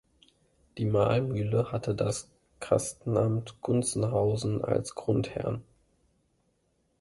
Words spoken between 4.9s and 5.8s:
Grundherrn.